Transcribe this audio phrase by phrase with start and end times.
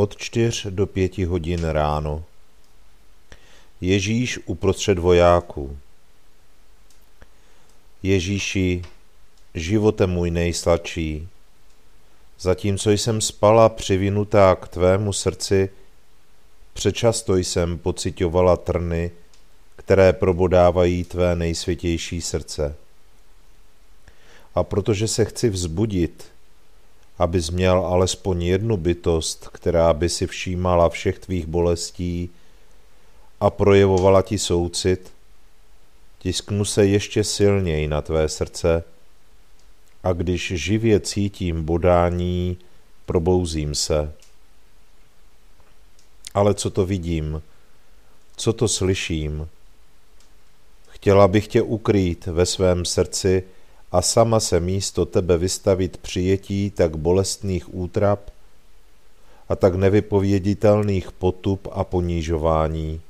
[0.00, 2.24] od čtyř do pěti hodin ráno.
[3.80, 5.78] Ježíš uprostřed vojáků.
[8.02, 8.82] Ježíši,
[9.54, 11.28] živote můj nejsladší,
[12.38, 15.70] zatímco jsem spala přivinutá k tvému srdci,
[16.72, 19.10] přečasto jsem pocitovala trny,
[19.76, 22.76] které probodávají tvé nejsvětější srdce.
[24.54, 26.29] A protože se chci vzbudit,
[27.20, 32.30] abys měl alespoň jednu bytost, která by si všímala všech tvých bolestí
[33.40, 35.12] a projevovala ti soucit,
[36.18, 38.84] tisknu se ještě silněji na tvé srdce
[40.02, 42.56] a když živě cítím bodání,
[43.06, 44.12] probouzím se.
[46.34, 47.42] Ale co to vidím?
[48.36, 49.48] Co to slyším?
[50.88, 53.44] Chtěla bych tě ukrýt ve svém srdci,
[53.92, 58.30] a sama se místo tebe vystavit přijetí tak bolestných útrap
[59.48, 63.00] a tak nevypověditelných potup a ponížování.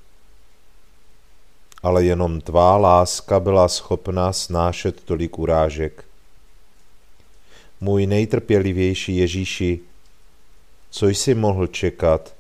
[1.83, 6.05] Ale jenom tvá láska byla schopná snášet tolik urážek.
[7.81, 9.81] Můj nejtrpělivější Ježíši,
[10.91, 12.35] co jsi mohl čekat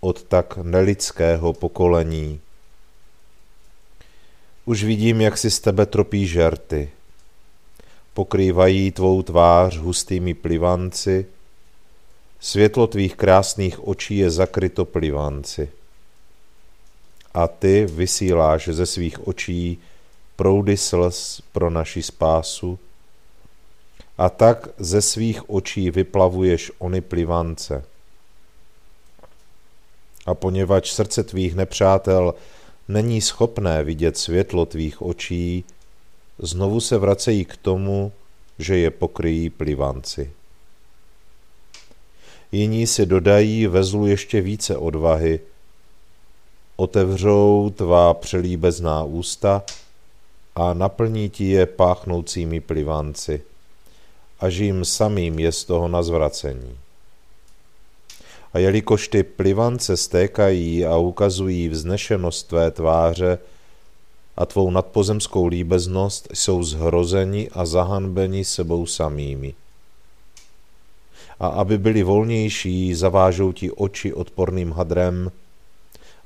[0.00, 2.40] od tak nelidského pokolení?
[4.64, 6.90] Už vidím, jak si z tebe tropí žerty
[8.14, 11.26] pokrývají tvou tvář hustými plivanci,
[12.40, 15.70] světlo tvých krásných očí je zakryto plivanci.
[17.34, 19.78] A ty vysíláš ze svých očí
[20.36, 22.78] proudy slz pro naši spásu,
[24.20, 27.84] a tak ze svých očí vyplavuješ ony plivance.
[30.26, 32.34] A poněvadž srdce tvých nepřátel
[32.88, 35.64] není schopné vidět světlo tvých očí,
[36.42, 38.12] znovu se vracejí k tomu,
[38.58, 40.30] že je pokryjí plivanci.
[42.52, 45.40] Jiní si dodají vezlu ještě více odvahy,
[46.76, 49.62] otevřou tvá přelíbezná ústa
[50.54, 53.42] a naplní ti je páchnoucími plivanci,
[54.40, 56.78] až jim samým je z toho na zvracení.
[58.52, 63.38] A jelikož ty plivance stékají a ukazují vznešenost tvé tváře,
[64.40, 69.54] a tvou nadpozemskou líbeznost jsou zhrozeni a zahanbeni sebou samými.
[71.40, 75.30] A aby byli volnější, zavážou ti oči odporným hadrem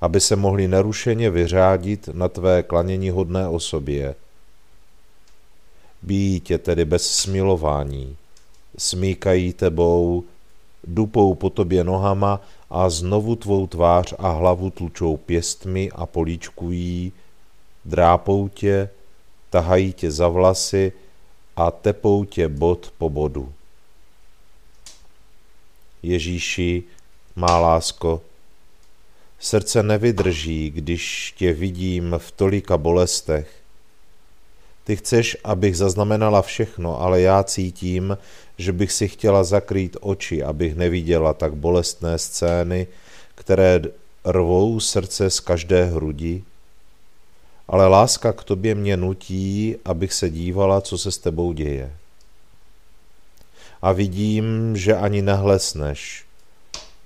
[0.05, 4.15] aby se mohli nerušeně vyřádit na tvé klanění hodné osobě.
[6.03, 8.17] Bíjí tě tedy bez smilování,
[8.79, 10.25] smíkají tebou,
[10.87, 12.41] dupou po tobě nohama
[12.71, 17.13] a znovu tvou tvář a hlavu tlučou pěstmi a políčkují,
[17.85, 18.89] drápou tě,
[19.51, 20.93] tahají tě za vlasy
[21.57, 23.53] a tepou tě bod po bodu.
[26.03, 26.83] Ježíši,
[27.37, 28.23] má lásko,
[29.39, 33.49] srdce nevydrží, když tě vidím v tolika bolestech.
[34.85, 38.19] Ty chceš, abych zaznamenala všechno, ale já cítím,
[38.59, 42.87] že bych si chtěla zakrýt oči, abych neviděla tak bolestné scény,
[43.35, 43.83] které
[44.25, 46.43] rvou srdce z každé hrudi.
[47.69, 51.97] Ale láska k tobě mě nutí, abych se dívala, co se s tebou děje.
[53.83, 56.25] A vidím, že ani nehlesneš,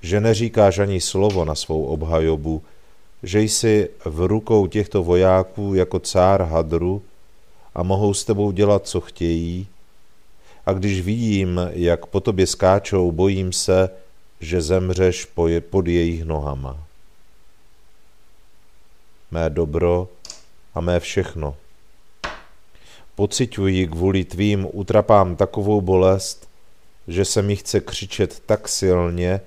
[0.03, 2.63] že neříkáš ani slovo na svou obhajobu,
[3.23, 7.03] že jsi v rukou těchto vojáků jako cár hadru
[7.75, 9.67] a mohou s tebou dělat, co chtějí,
[10.69, 13.91] a když vidím, jak po tobě skáčou, bojím se,
[14.41, 15.29] že zemřeš
[15.71, 16.85] pod jejich nohama.
[19.31, 20.09] Mé dobro
[20.79, 21.57] a mé všechno.
[23.15, 26.49] Pocituji kvůli tvým utrapám takovou bolest,
[27.09, 29.41] že se mi chce křičet tak silně,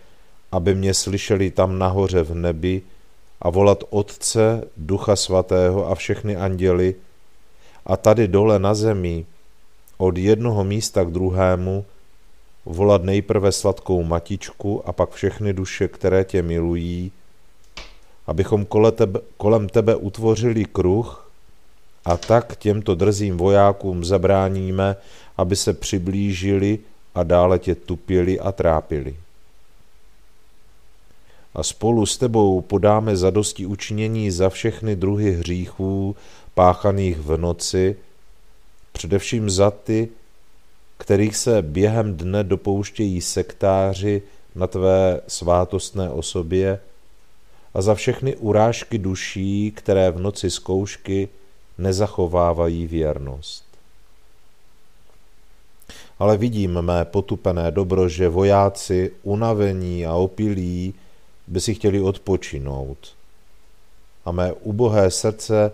[0.51, 2.81] aby mě slyšeli tam nahoře v nebi
[3.42, 6.95] a volat Otce, Ducha Svatého a všechny anděly
[7.86, 9.25] a tady dole na zemi,
[9.98, 11.86] od jednoho místa k druhému,
[12.66, 17.12] volat nejprve sladkou matičku a pak všechny duše, které tě milují,
[18.27, 21.31] abychom kolem tebe, kolem tebe utvořili kruh
[22.06, 24.95] a tak těmto drzým vojákům zabráníme,
[25.38, 26.79] aby se přiblížili
[27.15, 29.15] a dále tě tupili a trápili.
[31.56, 36.15] A spolu s tebou podáme zadosti učinění za všechny druhy hříchů
[36.53, 37.95] páchaných v noci,
[38.91, 40.09] především za ty,
[40.97, 44.21] kterých se během dne dopouštějí sektáři
[44.56, 46.79] na tvé svátostné osobě
[47.73, 51.29] a za všechny urážky duší, které v noci zkoušky
[51.77, 53.63] nezachovávají věrnost.
[56.19, 60.94] Ale vidím mé potupené dobro, že vojáci, unavení a opilí,
[61.47, 63.15] by si chtěli odpočinout.
[64.25, 65.71] A mé ubohé srdce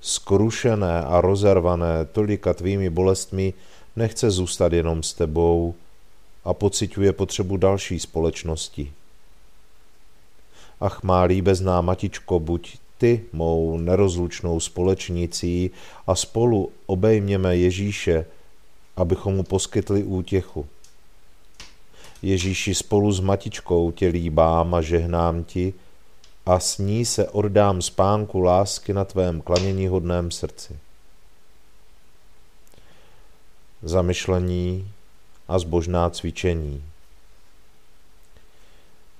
[0.00, 3.52] skrušené a rozervané tolika tvými bolestmi,
[3.96, 5.74] nechce zůstat jenom s tebou
[6.44, 8.92] a pociťuje potřebu další společnosti.
[10.80, 15.70] Ach, má líbezná matičko, buď ty mou nerozlučnou společnicí
[16.06, 18.26] a spolu obejměme Ježíše,
[18.96, 20.66] abychom mu poskytli útěchu.
[22.22, 25.74] Ježíši, spolu s matičkou tě líbám a žehnám ti,
[26.46, 30.78] a s ní se oddám spánku lásky na tvém klanění hodném srdci.
[33.82, 34.90] Zamyšlení
[35.48, 36.84] a zbožná cvičení.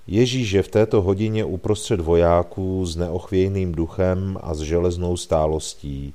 [0.06, 6.14] Ježíš je v této hodině uprostřed vojáků s neochvějným duchem a s železnou stálostí.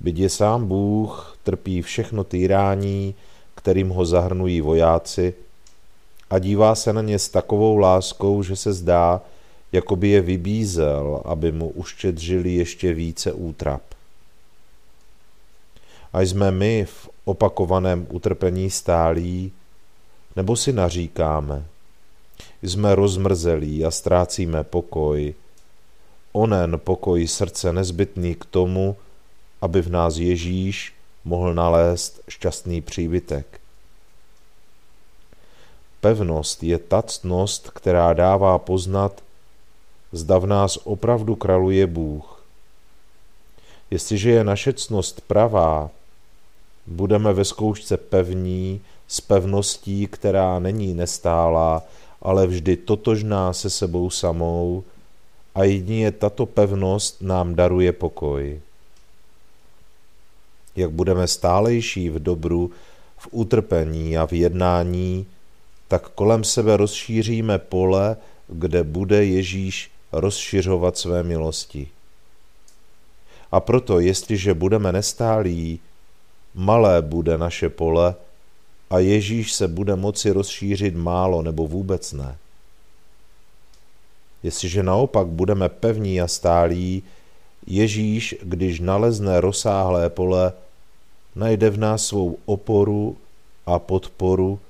[0.00, 3.14] Byť je sám Bůh, trpí všechno týrání,
[3.54, 5.34] kterým ho zahrnují vojáci,
[6.30, 9.20] a dívá se na ně s takovou láskou, že se zdá,
[9.72, 13.82] jako by je vybízel, aby mu uštědřili ještě více útrap.
[16.12, 19.52] A jsme my v opakovaném utrpení stálí,
[20.36, 21.64] nebo si naříkáme,
[22.62, 25.34] jsme rozmrzelí a ztrácíme pokoj,
[26.32, 28.96] onen pokoj srdce nezbytný k tomu,
[29.60, 33.60] aby v nás Ježíš mohl nalézt šťastný příbytek.
[36.00, 39.22] Pevnost je ta ctnost, která dává poznat,
[40.12, 42.44] zda v nás opravdu kraluje Bůh.
[43.90, 45.90] Jestliže je naše ctnost pravá,
[46.86, 51.82] budeme ve zkoušce pevní, s pevností, která není nestálá,
[52.22, 54.84] ale vždy totožná se sebou samou
[55.54, 58.60] a jedině tato pevnost nám daruje pokoj.
[60.76, 62.70] Jak budeme stálejší v dobru,
[63.16, 65.26] v utrpení a v jednání,
[65.88, 68.16] tak kolem sebe rozšíříme pole,
[68.48, 71.88] kde bude Ježíš rozšiřovat své milosti.
[73.52, 75.80] A proto, jestliže budeme nestálí,
[76.54, 78.14] malé bude naše pole
[78.90, 82.36] a Ježíš se bude moci rozšířit málo nebo vůbec ne.
[84.42, 87.02] Jestliže naopak budeme pevní a stálí,
[87.66, 90.52] Ježíš, když nalezne rozsáhlé pole,
[91.36, 93.16] najde v nás svou oporu
[93.66, 94.60] a podporu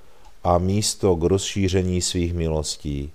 [0.44, 3.10] a místo k rozšíření svých milostí.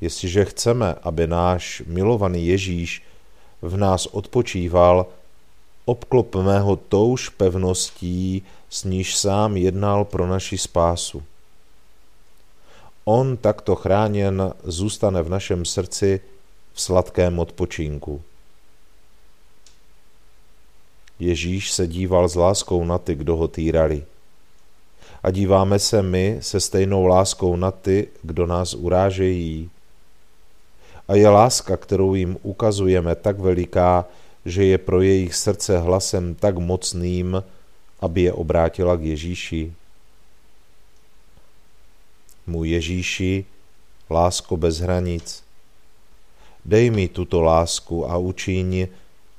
[0.00, 3.02] Jestliže chceme, aby náš milovaný Ježíš
[3.62, 5.06] v nás odpočíval,
[5.88, 11.22] obklopme ho touž pevností, s níž sám jednal pro naši spásu.
[13.04, 16.20] On takto chráněn zůstane v našem srdci
[16.72, 18.22] v sladkém odpočinku.
[21.18, 24.04] Ježíš se díval s láskou na ty, kdo ho týrali.
[25.22, 29.70] A díváme se my se stejnou láskou na ty, kdo nás urážejí.
[31.08, 34.04] A je láska, kterou jim ukazujeme, tak veliká,
[34.44, 37.42] že je pro jejich srdce hlasem tak mocným,
[38.00, 39.72] aby je obrátila k Ježíši.
[42.46, 43.44] Můj Ježíši,
[44.10, 45.44] lásko bez hranic,
[46.64, 48.88] dej mi tuto lásku a učiň,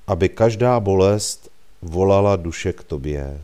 [0.08, 1.50] aby každá bolest
[1.82, 3.42] volala duše k tobě.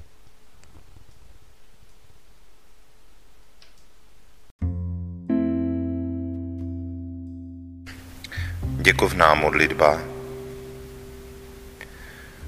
[8.81, 10.14] Děkovná modlitba.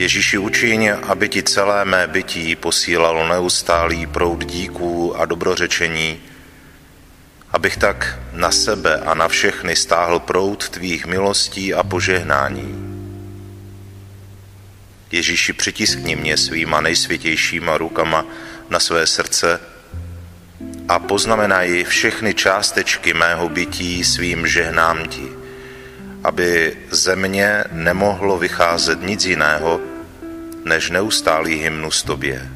[0.00, 6.20] Ježíši učiň, aby ti celé mé bytí posílalo neustálý proud díků a dobrořečení,
[7.52, 12.68] abych tak na sebe a na všechny stáhl proud tvých milostí a požehnání.
[15.12, 18.24] Ježíši, přitiskni mě svýma nejsvětějšíma rukama
[18.70, 19.60] na své srdce
[20.88, 25.28] a poznamenaj všechny částečky mého bytí svým žehnám ti,
[26.24, 29.89] aby ze mě nemohlo vycházet nic jiného,
[30.64, 32.48] než neustálý hymnus tobě.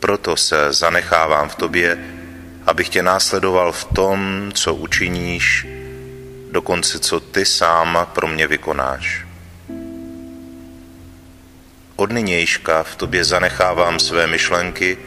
[0.00, 1.98] Proto se zanechávám v tobě,
[2.66, 5.66] abych tě následoval v tom, co učiníš,
[6.50, 9.26] dokonce co ty sám pro mě vykonáš.
[11.96, 14.98] Od nynějška v tobě zanechávám své myšlenky,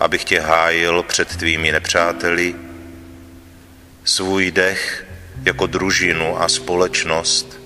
[0.00, 2.54] abych tě hájil před tvými nepřáteli,
[4.04, 5.06] svůj dech
[5.44, 7.61] jako družinu a společnost,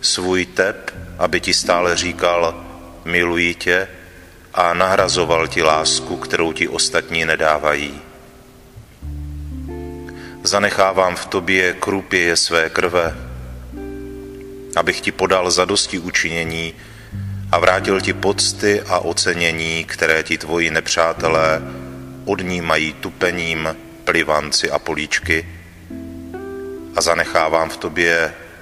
[0.00, 2.64] svůj tep, aby ti stále říkal,
[3.04, 3.88] miluji tě
[4.54, 8.00] a nahrazoval ti lásku, kterou ti ostatní nedávají.
[10.42, 13.16] Zanechávám v tobě krupěje své krve,
[14.76, 16.74] abych ti podal zadosti učinění
[17.52, 21.62] a vrátil ti pocty a ocenění, které ti tvoji nepřátelé
[22.24, 25.48] odnímají tupením, plivanci a políčky
[26.96, 28.34] a zanechávám v tobě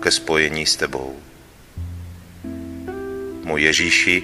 [0.00, 1.16] ke spojení s tebou.
[3.44, 4.22] Můj Ježíši,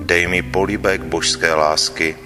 [0.00, 2.16] dej mi polibek božské lásky,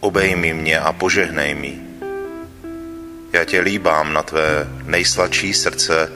[0.00, 1.78] obejmi mě a požehnej mi.
[3.32, 6.12] Já tě líbám na tvé nejsladší srdce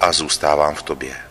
[0.00, 1.29] a zůstávám v tobě.